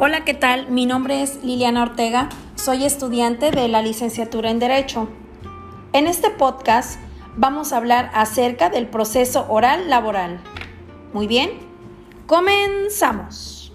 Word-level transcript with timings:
Hola, 0.00 0.24
¿qué 0.24 0.32
tal? 0.32 0.70
Mi 0.70 0.86
nombre 0.86 1.22
es 1.24 1.42
Liliana 1.42 1.82
Ortega, 1.82 2.28
soy 2.54 2.84
estudiante 2.84 3.50
de 3.50 3.66
la 3.66 3.82
licenciatura 3.82 4.48
en 4.48 4.60
Derecho. 4.60 5.08
En 5.92 6.06
este 6.06 6.30
podcast 6.30 7.00
vamos 7.36 7.72
a 7.72 7.78
hablar 7.78 8.08
acerca 8.14 8.70
del 8.70 8.86
proceso 8.86 9.46
oral 9.48 9.90
laboral. 9.90 10.40
Muy 11.12 11.26
bien, 11.26 11.50
comenzamos. 12.28 13.72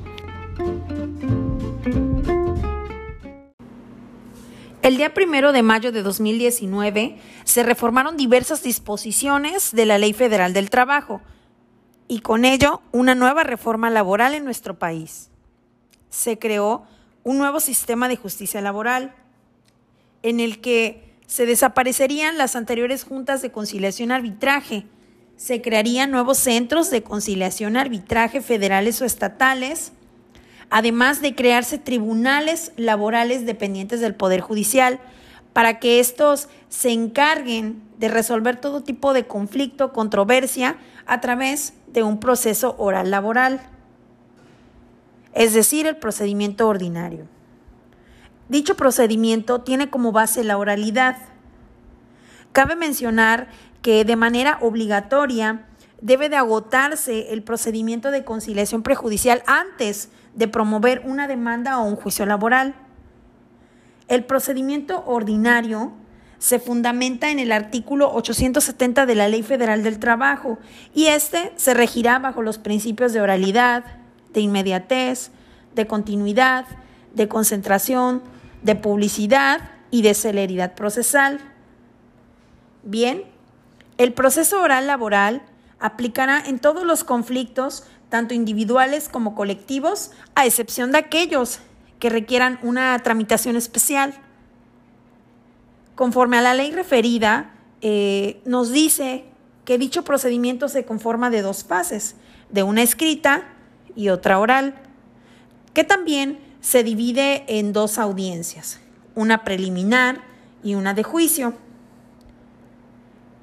El 4.82 4.96
día 4.96 5.14
primero 5.14 5.52
de 5.52 5.62
mayo 5.62 5.92
de 5.92 6.04
2019 6.04 7.18
se 7.44 7.64
reformaron 7.64 8.16
diversas 8.16 8.64
disposiciones 8.64 9.74
de 9.74 9.86
la 9.86 9.98
Ley 9.98 10.14
Federal 10.14 10.54
del 10.54 10.70
Trabajo 10.70 11.20
y 12.08 12.20
con 12.20 12.46
ello 12.46 12.82
una 12.94 13.14
nueva 13.14 13.44
reforma 13.44 13.90
laboral 13.90 14.36
en 14.36 14.46
nuestro 14.46 14.80
país 14.80 15.33
se 16.14 16.38
creó 16.38 16.84
un 17.24 17.40
nuevo 17.40 17.60
sistema 17.60 18.08
de 18.08 18.18
justicia 18.18 18.62
laboral 18.62 19.16
en 20.22 20.40
el 20.40 20.62
que 20.62 21.16
se 21.26 21.48
desaparecerían 21.48 22.38
las 22.38 22.56
anteriores 22.56 23.04
juntas 23.04 23.42
de 23.42 23.52
conciliación 23.52 24.12
arbitraje, 24.12 24.86
se 25.38 25.64
crearían 25.64 26.12
nuevos 26.12 26.38
centros 26.38 26.92
de 26.92 27.02
conciliación 27.02 27.78
arbitraje 27.78 28.42
federales 28.42 29.02
o 29.02 29.06
estatales, 29.06 29.92
además 30.70 31.20
de 31.20 31.34
crearse 31.34 31.80
tribunales 31.80 32.74
laborales 32.78 33.48
dependientes 33.48 34.00
del 34.00 34.14
Poder 34.14 34.42
Judicial, 34.42 35.00
para 35.52 35.80
que 35.80 36.00
estos 36.00 36.48
se 36.70 36.92
encarguen 36.92 37.82
de 37.98 38.08
resolver 38.08 38.58
todo 38.58 38.84
tipo 38.84 39.14
de 39.14 39.26
conflicto, 39.26 39.92
controversia, 39.92 40.78
a 41.08 41.22
través 41.22 41.74
de 41.88 42.04
un 42.04 42.20
proceso 42.20 42.76
oral 42.78 43.10
laboral 43.10 43.73
es 45.34 45.54
decir, 45.54 45.88
el 45.88 45.98
procedimiento 45.98 46.68
ordinario. 46.68 47.28
Dicho 48.50 48.76
procedimiento 48.76 49.62
tiene 49.62 49.90
como 49.90 50.12
base 50.12 50.44
la 50.44 50.58
oralidad. 50.58 51.18
Cabe 52.52 52.76
mencionar 52.76 53.48
que 53.82 54.06
de 54.06 54.16
manera 54.16 54.60
obligatoria 54.62 55.66
debe 56.02 56.30
de 56.30 56.36
agotarse 56.36 57.34
el 57.34 57.44
procedimiento 57.44 58.12
de 58.12 58.24
conciliación 58.24 58.84
prejudicial 58.84 59.42
antes 59.48 60.10
de 60.36 60.48
promover 60.48 61.02
una 61.06 61.28
demanda 61.28 61.80
o 61.80 61.86
un 61.86 61.96
juicio 61.96 62.26
laboral. 62.26 62.76
El 64.08 64.26
procedimiento 64.26 65.04
ordinario 65.06 65.94
se 66.38 66.60
fundamenta 66.60 67.32
en 67.32 67.40
el 67.40 67.54
artículo 67.54 68.12
870 68.14 69.06
de 69.06 69.16
la 69.16 69.30
Ley 69.30 69.44
Federal 69.44 69.82
del 69.82 69.98
Trabajo 69.98 70.60
y 70.94 71.06
este 71.06 71.54
se 71.56 71.74
regirá 71.74 72.20
bajo 72.20 72.42
los 72.42 72.58
principios 72.58 73.14
de 73.14 73.22
oralidad, 73.22 73.86
de 74.34 74.42
inmediatez, 74.42 75.32
de 75.76 75.88
continuidad, 75.88 76.66
de 77.14 77.28
concentración, 77.28 78.22
de 78.62 78.76
publicidad 78.76 79.72
y 79.92 80.02
de 80.02 80.14
celeridad 80.14 80.74
procesal. 80.76 81.40
Bien, 82.84 83.24
el 83.98 84.14
proceso 84.14 84.62
oral 84.62 84.88
laboral 84.88 85.44
aplicará 85.80 86.42
en 86.46 86.60
todos 86.60 86.84
los 86.84 87.04
conflictos, 87.04 87.84
tanto 88.10 88.34
individuales 88.34 89.10
como 89.10 89.36
colectivos, 89.36 90.12
a 90.36 90.46
excepción 90.46 90.92
de 90.92 91.00
aquellos 91.00 91.60
que 92.00 92.10
requieran 92.10 92.60
una 92.64 92.98
tramitación 93.00 93.56
especial. 93.56 94.14
Conforme 95.96 96.38
a 96.38 96.42
la 96.42 96.54
ley 96.54 96.72
referida, 96.72 97.52
eh, 97.82 98.42
nos 98.46 98.72
dice 98.72 99.26
que 99.66 99.78
dicho 99.78 100.04
procedimiento 100.04 100.68
se 100.70 100.86
conforma 100.86 101.30
de 101.30 101.42
dos 101.42 101.64
fases, 101.64 102.16
de 102.50 102.64
una 102.64 102.82
escrita 102.82 103.53
y 103.96 104.10
otra 104.10 104.40
oral, 104.40 104.76
que 105.74 105.84
también 105.84 106.40
se 106.62 106.84
divide 106.84 107.44
en 107.48 107.74
dos 107.74 107.98
audiencias, 107.98 108.80
una 109.16 109.44
preliminar 109.44 110.22
y 110.64 110.76
una 110.76 110.94
de 110.94 111.04
juicio. 111.04 111.54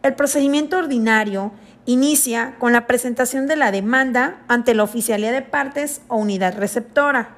El 0.02 0.14
procedimiento 0.14 0.78
ordinario 0.78 1.52
inicia 1.84 2.56
con 2.58 2.72
la 2.72 2.86
presentación 2.86 3.46
de 3.46 3.56
la 3.56 3.70
demanda 3.70 4.42
ante 4.48 4.74
la 4.74 4.84
oficialía 4.84 5.32
de 5.32 5.42
partes 5.42 6.02
o 6.08 6.16
unidad 6.16 6.56
receptora. 6.56 7.36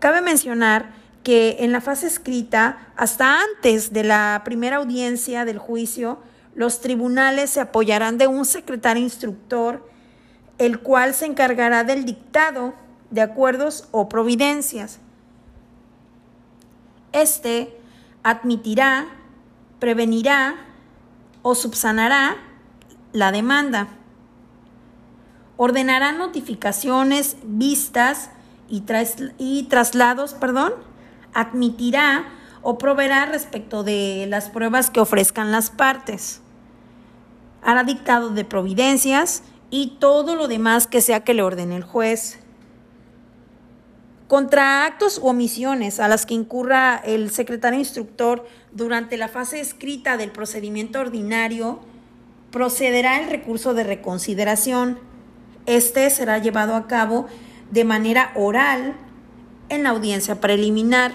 Cabe 0.00 0.20
mencionar 0.20 0.92
que 1.22 1.56
en 1.60 1.72
la 1.72 1.80
fase 1.80 2.06
escrita, 2.06 2.92
hasta 2.96 3.38
antes 3.40 3.92
de 3.92 4.04
la 4.04 4.42
primera 4.44 4.76
audiencia 4.76 5.44
del 5.44 5.58
juicio, 5.58 6.18
los 6.54 6.80
tribunales 6.80 7.50
se 7.50 7.60
apoyarán 7.60 8.18
de 8.18 8.26
un 8.26 8.44
secretario 8.44 9.02
instructor 9.02 9.88
el 10.58 10.80
cual 10.80 11.14
se 11.14 11.26
encargará 11.26 11.84
del 11.84 12.04
dictado 12.04 12.74
de 13.10 13.20
acuerdos 13.20 13.88
o 13.90 14.08
providencias. 14.08 14.98
Este 17.12 17.78
admitirá, 18.22 19.06
prevenirá 19.78 20.56
o 21.42 21.54
subsanará 21.54 22.36
la 23.12 23.30
demanda. 23.30 23.88
Ordenará 25.56 26.12
notificaciones, 26.12 27.36
vistas 27.44 28.30
y, 28.68 28.82
y 29.38 29.64
traslados, 29.64 30.34
perdón. 30.34 30.72
Admitirá 31.32 32.24
o 32.62 32.78
proveerá 32.78 33.26
respecto 33.26 33.84
de 33.84 34.26
las 34.28 34.48
pruebas 34.48 34.90
que 34.90 35.00
ofrezcan 35.00 35.52
las 35.52 35.70
partes. 35.70 36.40
Hará 37.62 37.84
dictado 37.84 38.30
de 38.30 38.44
providencias 38.44 39.42
y 39.74 39.88
todo 39.98 40.36
lo 40.36 40.46
demás 40.46 40.86
que 40.86 41.00
sea 41.00 41.24
que 41.24 41.34
le 41.34 41.42
ordene 41.42 41.74
el 41.74 41.82
juez. 41.82 42.38
Contra 44.28 44.86
actos 44.86 45.18
u 45.18 45.26
omisiones 45.26 45.98
a 45.98 46.06
las 46.06 46.26
que 46.26 46.34
incurra 46.34 47.02
el 47.04 47.28
secretario 47.32 47.80
instructor 47.80 48.46
durante 48.70 49.16
la 49.16 49.26
fase 49.26 49.58
escrita 49.58 50.16
del 50.16 50.30
procedimiento 50.30 51.00
ordinario, 51.00 51.80
procederá 52.52 53.20
el 53.20 53.28
recurso 53.28 53.74
de 53.74 53.82
reconsideración. 53.82 55.00
Este 55.66 56.08
será 56.10 56.38
llevado 56.38 56.76
a 56.76 56.86
cabo 56.86 57.26
de 57.72 57.82
manera 57.82 58.30
oral 58.36 58.94
en 59.70 59.82
la 59.82 59.88
audiencia 59.88 60.40
preliminar. 60.40 61.10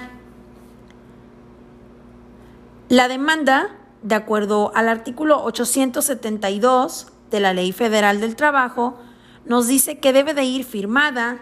La 2.90 3.08
demanda, 3.08 3.70
de 4.04 4.16
acuerdo 4.16 4.74
al 4.76 4.90
artículo 4.90 5.46
872 5.46 7.14
de 7.30 7.40
la 7.40 7.54
Ley 7.54 7.72
Federal 7.72 8.20
del 8.20 8.36
Trabajo 8.36 8.98
nos 9.46 9.68
dice 9.68 10.00
que 10.00 10.14
debe 10.14 10.34
de 10.34 10.44
ir 10.44 10.64
firmada, 10.64 11.40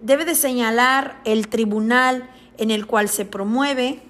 debe 0.00 0.24
de 0.24 0.34
señalar 0.34 1.20
el 1.24 1.48
tribunal 1.48 2.28
en 2.58 2.70
el 2.70 2.86
cual 2.86 3.08
se 3.08 3.24
promueve, 3.24 4.02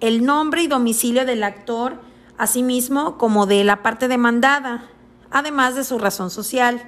el 0.00 0.24
nombre 0.24 0.62
y 0.62 0.66
domicilio 0.66 1.24
del 1.24 1.42
actor, 1.42 2.00
asimismo 2.36 3.16
como 3.16 3.46
de 3.46 3.64
la 3.64 3.82
parte 3.82 4.08
demandada, 4.08 4.90
además 5.30 5.74
de 5.74 5.84
su 5.84 5.98
razón 5.98 6.30
social. 6.30 6.82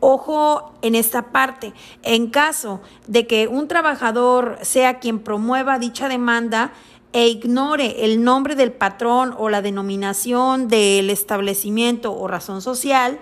Ojo 0.00 0.74
en 0.82 0.94
esta 0.94 1.30
parte, 1.30 1.72
en 2.02 2.28
caso 2.28 2.80
de 3.06 3.26
que 3.26 3.46
un 3.46 3.68
trabajador 3.68 4.58
sea 4.62 4.98
quien 4.98 5.20
promueva 5.20 5.78
dicha 5.78 6.08
demanda, 6.08 6.72
e 7.12 7.28
ignore 7.28 8.04
el 8.04 8.24
nombre 8.24 8.54
del 8.54 8.72
patrón 8.72 9.34
o 9.36 9.48
la 9.48 9.62
denominación 9.62 10.68
del 10.68 11.10
establecimiento 11.10 12.16
o 12.16 12.26
razón 12.26 12.62
social 12.62 13.20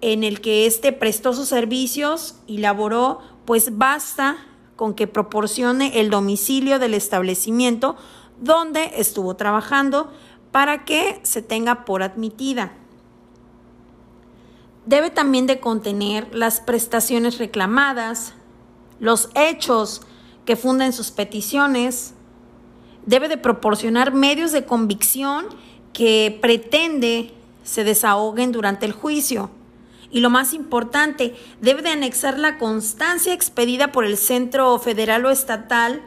en 0.00 0.22
el 0.22 0.40
que 0.40 0.66
éste 0.66 0.92
prestó 0.92 1.32
sus 1.32 1.48
servicios 1.48 2.36
y 2.46 2.58
laboró, 2.58 3.18
pues 3.44 3.76
basta 3.76 4.36
con 4.76 4.94
que 4.94 5.08
proporcione 5.08 6.00
el 6.00 6.10
domicilio 6.10 6.78
del 6.78 6.94
establecimiento 6.94 7.96
donde 8.40 8.92
estuvo 8.96 9.34
trabajando 9.34 10.12
para 10.52 10.84
que 10.84 11.20
se 11.24 11.42
tenga 11.42 11.84
por 11.84 12.02
admitida. 12.02 12.72
Debe 14.86 15.10
también 15.10 15.46
de 15.46 15.60
contener 15.60 16.32
las 16.32 16.60
prestaciones 16.60 17.38
reclamadas, 17.38 18.34
los 19.00 19.28
hechos 19.34 20.02
que 20.44 20.56
funden 20.56 20.92
sus 20.92 21.10
peticiones, 21.10 22.14
debe 23.08 23.28
de 23.28 23.38
proporcionar 23.38 24.12
medios 24.12 24.52
de 24.52 24.66
convicción 24.66 25.46
que 25.94 26.38
pretende 26.42 27.32
se 27.64 27.82
desahoguen 27.82 28.52
durante 28.52 28.84
el 28.84 28.92
juicio. 28.92 29.50
Y 30.10 30.20
lo 30.20 30.28
más 30.28 30.52
importante, 30.52 31.34
debe 31.62 31.80
de 31.80 31.88
anexar 31.88 32.38
la 32.38 32.58
constancia 32.58 33.32
expedida 33.32 33.92
por 33.92 34.04
el 34.04 34.18
Centro 34.18 34.78
Federal 34.78 35.24
o 35.24 35.30
Estatal 35.30 36.02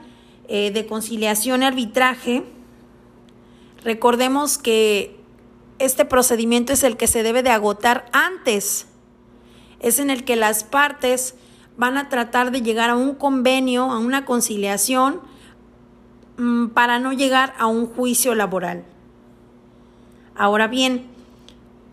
eh, 0.48 0.70
de 0.72 0.86
Conciliación 0.86 1.64
y 1.64 1.66
Arbitraje. 1.66 2.44
Recordemos 3.84 4.60
que 4.60 5.20
este 5.80 6.06
procedimiento 6.06 6.72
es 6.72 6.84
el 6.84 6.98
que 6.98 7.08
se 7.08 7.24
debe 7.24 7.42
de 7.42 7.50
agotar 7.50 8.06
antes. 8.12 8.86
Es 9.80 9.98
en 9.98 10.12
el 10.12 10.24
que 10.24 10.36
las 10.36 10.64
partes 10.64 11.34
van 11.78 11.98
a 11.98 12.10
tratar 12.10 12.52
de 12.52 12.62
llegar 12.62 12.92
a 12.92 12.96
un 12.96 13.16
convenio, 13.16 13.86
a 13.92 13.98
una 13.98 14.24
conciliación, 14.24 15.31
para 16.74 17.00
no 17.00 17.14
llegar 17.14 17.54
a 17.58 17.68
un 17.68 17.88
juicio 17.88 18.36
laboral. 18.36 18.84
Ahora 20.36 20.68
bien, 20.68 21.10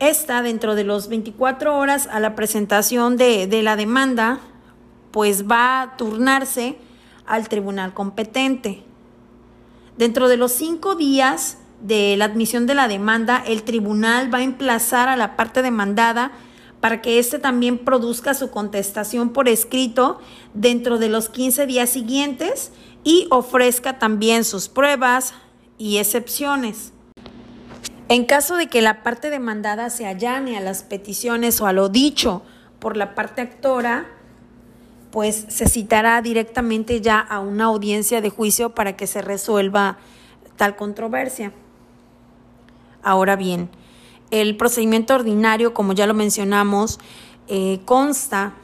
Esta, 0.00 0.42
dentro 0.42 0.76
de 0.76 0.84
los 0.84 1.08
24 1.08 1.76
horas 1.76 2.06
a 2.06 2.20
la 2.20 2.36
presentación 2.36 3.16
de, 3.16 3.48
de 3.48 3.64
la 3.64 3.74
demanda, 3.74 4.38
pues 5.10 5.48
va 5.50 5.82
a 5.82 5.96
turnarse 5.96 6.78
al 7.26 7.48
tribunal 7.48 7.94
competente. 7.94 8.84
Dentro 9.96 10.28
de 10.28 10.36
los 10.36 10.52
cinco 10.52 10.94
días 10.94 11.58
de 11.80 12.16
la 12.16 12.26
admisión 12.26 12.66
de 12.66 12.74
la 12.74 12.86
demanda, 12.86 13.42
el 13.44 13.64
tribunal 13.64 14.32
va 14.32 14.38
a 14.38 14.42
emplazar 14.44 15.08
a 15.08 15.16
la 15.16 15.34
parte 15.34 15.62
demandada 15.62 16.30
para 16.80 17.02
que 17.02 17.18
éste 17.18 17.38
también 17.38 17.78
produzca 17.78 18.34
su 18.34 18.50
contestación 18.50 19.30
por 19.30 19.48
escrito 19.48 20.20
dentro 20.54 20.98
de 20.98 21.08
los 21.08 21.28
15 21.28 21.66
días 21.66 21.90
siguientes 21.90 22.72
y 23.04 23.26
ofrezca 23.30 23.98
también 23.98 24.44
sus 24.44 24.68
pruebas 24.68 25.34
y 25.76 25.98
excepciones. 25.98 26.92
En 28.08 28.24
caso 28.24 28.56
de 28.56 28.68
que 28.68 28.80
la 28.80 29.02
parte 29.02 29.28
demandada 29.28 29.90
se 29.90 30.06
allane 30.06 30.56
a 30.56 30.60
las 30.60 30.82
peticiones 30.82 31.60
o 31.60 31.66
a 31.66 31.72
lo 31.72 31.88
dicho 31.88 32.42
por 32.78 32.96
la 32.96 33.14
parte 33.14 33.42
actora, 33.42 34.06
pues 35.10 35.46
se 35.48 35.68
citará 35.68 36.20
directamente 36.22 37.00
ya 37.00 37.18
a 37.18 37.40
una 37.40 37.64
audiencia 37.64 38.20
de 38.20 38.30
juicio 38.30 38.74
para 38.74 38.96
que 38.96 39.06
se 39.06 39.20
resuelva 39.20 39.98
tal 40.56 40.76
controversia. 40.76 41.52
Ahora 43.02 43.36
bien, 43.36 43.68
el 44.30 44.56
procedimiento 44.56 45.14
ordinario, 45.14 45.74
como 45.74 45.92
ya 45.92 46.06
lo 46.06 46.14
mencionamos, 46.14 46.98
eh, 47.48 47.80
consta 47.84 48.54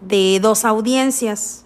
de 0.00 0.38
dos 0.40 0.64
audiencias. 0.64 1.64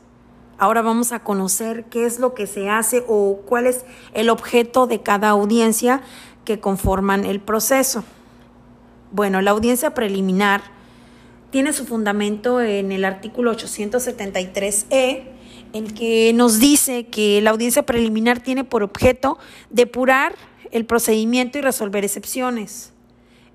Ahora 0.59 0.83
vamos 0.83 1.13
a 1.13 1.21
conocer 1.21 1.85
qué 1.85 2.05
es 2.05 2.19
lo 2.19 2.35
que 2.35 2.47
se 2.47 2.69
hace 2.69 3.05
o 3.07 3.41
cuál 3.47 3.67
es 3.67 3.85
el 4.13 4.29
objeto 4.29 4.87
de 4.87 5.03
cada 5.03 5.29
audiencia 5.29 6.03
que 6.45 6.59
conforman 6.59 7.25
el 7.25 7.41
proceso. 7.41 8.03
Bueno, 9.13 9.41
la 9.41 9.53
audiencia 9.53 9.95
preliminar 9.95 10.63
tiene 11.51 11.73
su 11.73 11.87
fundamento 11.87 12.61
en 12.61 12.91
el 12.93 13.05
artículo 13.05 13.53
873E, 13.53 15.29
en 15.73 15.87
que 15.95 16.33
nos 16.35 16.59
dice 16.59 17.07
que 17.07 17.41
la 17.41 17.51
audiencia 17.51 17.87
preliminar 17.87 18.41
tiene 18.41 18.65
por 18.65 18.83
objeto 18.83 19.39
depurar 19.71 20.35
el 20.73 20.87
procedimiento 20.87 21.59
y 21.59 21.61
resolver 21.61 22.05
excepciones 22.05 22.93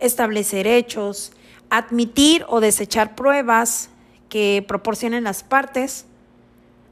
establecer 0.06 0.68
hechos, 0.68 1.32
admitir 1.70 2.46
o 2.48 2.60
desechar 2.60 3.16
pruebas 3.16 3.90
que 4.30 4.64
proporcionen 4.68 5.24
las 5.24 5.44
partes. 5.44 6.06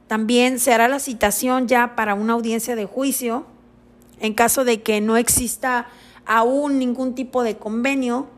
También 0.08 0.58
se 0.58 0.72
hará 0.72 0.88
la 0.88 0.98
citación 0.98 1.68
ya 1.68 1.94
para 1.94 2.14
una 2.14 2.32
audiencia 2.32 2.76
de 2.76 2.84
juicio 2.84 3.46
en 4.20 4.34
caso 4.34 4.64
de 4.64 4.82
que 4.82 5.00
no 5.00 5.16
exista 5.16 5.88
aún 6.24 6.78
ningún 6.78 7.14
tipo 7.14 7.42
de 7.42 7.56
convenio 7.56 8.28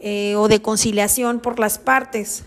eh, 0.00 0.34
o 0.36 0.48
de 0.48 0.60
conciliación 0.60 1.40
por 1.40 1.58
las 1.58 1.78
partes. 1.78 2.44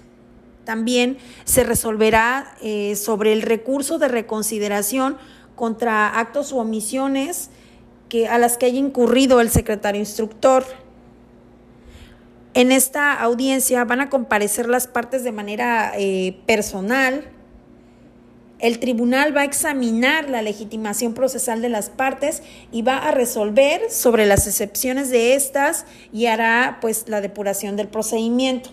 También 0.66 1.18
se 1.46 1.64
resolverá 1.64 2.56
eh, 2.62 2.96
sobre 2.96 3.34
el 3.34 3.42
recurso 3.42 4.00
de 4.00 4.08
reconsideración 4.08 5.18
contra 5.56 6.20
actos 6.20 6.52
u 6.52 6.58
omisiones 6.58 7.50
que, 8.10 8.28
a 8.28 8.38
las 8.38 8.58
que 8.58 8.66
haya 8.66 8.80
incurrido 8.80 9.40
el 9.40 9.50
secretario 9.50 10.00
instructor. 10.00 10.66
En 12.54 12.72
esta 12.72 13.14
audiencia 13.14 13.84
van 13.84 14.02
a 14.02 14.10
comparecer 14.10 14.70
las 14.70 14.88
partes 14.88 15.24
de 15.24 15.32
manera 15.32 15.94
eh, 15.98 16.38
personal. 16.46 17.26
El 18.60 18.80
tribunal 18.80 19.36
va 19.36 19.42
a 19.42 19.46
examinar 19.46 20.30
la 20.30 20.42
legitimación 20.42 21.14
procesal 21.14 21.62
de 21.62 21.70
las 21.70 21.90
partes 21.90 22.44
y 22.72 22.84
va 22.84 22.98
a 22.98 23.12
resolver 23.12 23.90
sobre 23.90 24.26
las 24.28 24.46
excepciones 24.46 25.10
de 25.10 25.34
estas 25.34 25.86
y 26.14 26.28
hará 26.28 26.78
pues 26.80 27.10
la 27.10 27.22
depuración 27.22 27.76
del 27.76 27.88
procedimiento. 27.88 28.70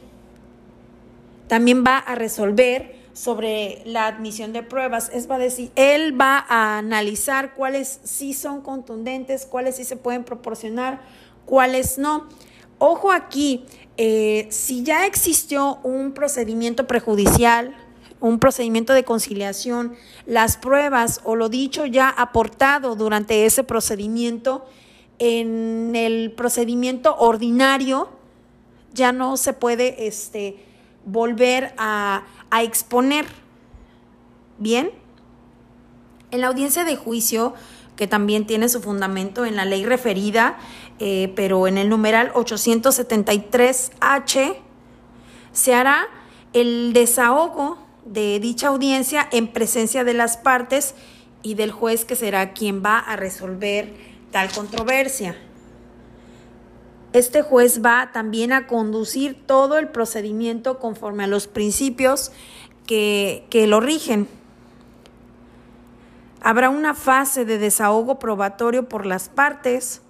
También 1.49 1.83
va 1.85 1.99
a 1.99 2.15
resolver 2.15 2.95
sobre 3.15 3.83
la 3.85 4.07
admisión 4.07 4.53
de 4.53 4.63
pruebas, 4.63 5.11
es 5.13 5.29
va 5.29 5.35
a 5.35 5.39
decir, 5.39 5.73
él 5.75 6.19
va 6.19 6.45
a 6.49 6.79
analizar 6.79 7.55
cuáles 7.55 8.01
sí 8.05 8.35
son 8.35 8.61
contundentes, 8.61 9.47
cuáles 9.47 9.77
sí 9.77 9.85
se 9.85 9.97
pueden 9.97 10.23
proporcionar, 10.23 11.01
cuáles 11.47 11.99
no. 11.99 12.29
Ojo 12.83 13.13
aquí, 13.13 13.67
eh, 13.99 14.49
si 14.51 14.83
ya 14.83 15.05
existió 15.05 15.81
un 15.83 16.13
procedimiento 16.13 16.87
prejudicial, 16.87 17.77
un 18.21 18.39
procedimiento 18.39 18.95
de 18.95 19.05
conciliación, 19.05 19.95
las 20.25 20.57
pruebas 20.57 21.21
o 21.25 21.37
lo 21.37 21.51
dicho 21.51 21.85
ya 21.85 22.09
aportado 22.09 22.97
durante 22.97 23.45
ese 23.45 23.65
procedimiento, 23.65 24.65
en 25.19 25.95
el 25.95 26.33
procedimiento 26.33 27.15
ordinario 27.19 28.09
ya 28.95 29.13
no 29.13 29.37
se 29.37 29.53
puede 29.53 30.07
este, 30.07 30.65
volver 31.05 31.75
a, 31.77 32.25
a 32.51 32.63
exponer. 32.63 33.27
Bien, 34.57 34.91
en 36.31 36.41
la 36.41 36.47
audiencia 36.47 36.85
de 36.85 36.97
juicio, 36.97 37.53
que 38.01 38.07
también 38.07 38.47
tiene 38.47 38.71
su 38.71 38.81
fundamento 38.81 39.45
en 39.45 39.57
la 39.57 39.67
ley 39.67 39.85
referida, 39.85 40.57
eh, 41.01 41.31
pero 41.37 41.69
en 41.69 41.77
el 41.77 41.91
numeral 41.91 42.33
873H 42.33 44.57
se 45.53 45.75
hará 45.75 46.09
el 46.55 46.95
desahogo 46.95 47.77
de 48.07 48.41
dicha 48.41 48.69
audiencia 48.69 49.29
en 49.33 49.49
presencia 49.49 50.03
de 50.03 50.15
las 50.15 50.39
partes 50.39 50.95
y 51.43 51.57
del 51.57 51.73
juez 51.73 52.07
que 52.07 52.17
será 52.17 52.55
quien 52.55 52.83
va 52.83 52.99
a 52.99 53.17
resolver 53.17 53.93
tal 54.31 54.51
controversia. 54.51 55.37
Este 57.13 57.43
juez 57.43 57.85
va 57.85 58.13
también 58.15 58.55
a 58.55 58.67
conducir 58.67 59.37
todo 59.45 59.77
el 59.77 59.89
procedimiento 59.89 60.79
conforme 60.79 61.25
a 61.25 61.27
los 61.27 61.49
principios 61.49 62.33
que, 62.87 63.45
que 63.51 63.67
lo 63.67 63.81
rigen. 63.81 64.27
Habrá 66.41 66.71
una 66.71 66.95
fase 66.95 67.45
de 67.45 67.59
desahogo 67.59 68.19
probatorio 68.19 68.89
por 68.89 69.05
las 69.05 69.29
partes, 69.29 70.03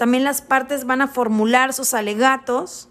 también 0.00 0.24
las 0.24 0.40
partes 0.40 0.86
van 0.86 1.02
a 1.02 1.08
formular 1.08 1.74
sus 1.74 1.92
alegatos. 1.92 2.88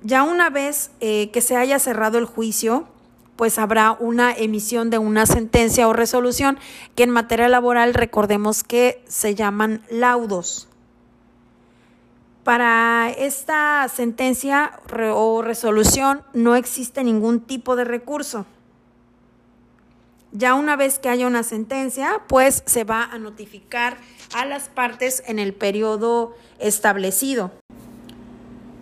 Ya 0.00 0.22
una 0.22 0.48
vez 0.48 0.92
eh, 1.00 1.32
que 1.32 1.40
se 1.40 1.56
haya 1.56 1.80
cerrado 1.80 2.18
el 2.18 2.24
juicio, 2.24 2.86
pues 3.34 3.58
habrá 3.58 3.96
una 3.98 4.32
emisión 4.32 4.90
de 4.90 4.98
una 4.98 5.26
sentencia 5.26 5.88
o 5.88 5.92
resolución 5.92 6.56
que 6.94 7.02
en 7.02 7.10
materia 7.10 7.48
laboral 7.48 7.94
recordemos 7.94 8.62
que 8.62 9.02
se 9.08 9.34
llaman 9.34 9.82
laudos. 9.90 10.68
Para 12.44 13.10
esta 13.10 13.88
sentencia 13.88 14.78
o 15.14 15.42
resolución 15.42 16.22
no 16.32 16.54
existe 16.54 17.02
ningún 17.02 17.40
tipo 17.40 17.74
de 17.74 17.82
recurso. 17.82 18.46
Ya 20.32 20.54
una 20.54 20.76
vez 20.76 20.98
que 20.98 21.08
haya 21.08 21.26
una 21.26 21.42
sentencia, 21.42 22.22
pues 22.28 22.62
se 22.66 22.84
va 22.84 23.04
a 23.04 23.18
notificar 23.18 23.96
a 24.34 24.44
las 24.44 24.68
partes 24.68 25.22
en 25.26 25.38
el 25.38 25.54
periodo 25.54 26.36
establecido. 26.58 27.50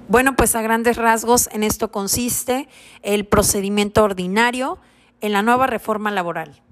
Bueno, 0.08 0.36
pues 0.36 0.54
a 0.54 0.62
grandes 0.62 0.96
rasgos 0.96 1.48
en 1.52 1.62
esto 1.62 1.90
consiste 1.90 2.68
el 3.02 3.26
procedimiento 3.26 4.02
ordinario 4.04 4.78
en 5.20 5.32
la 5.32 5.42
nueva 5.42 5.66
reforma 5.66 6.10
laboral. 6.10 6.62